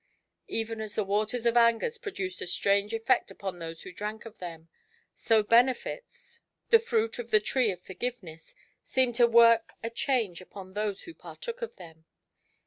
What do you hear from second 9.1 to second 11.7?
to work a change upon those who partook